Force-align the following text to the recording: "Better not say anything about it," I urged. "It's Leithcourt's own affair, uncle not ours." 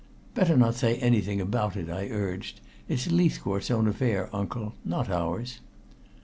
"Better 0.33 0.57
not 0.57 0.73
say 0.73 0.95
anything 0.95 1.39
about 1.39 1.77
it," 1.77 1.87
I 1.87 2.09
urged. 2.09 2.59
"It's 2.87 3.11
Leithcourt's 3.11 3.69
own 3.69 3.87
affair, 3.87 4.35
uncle 4.35 4.73
not 4.83 5.11
ours." 5.11 5.59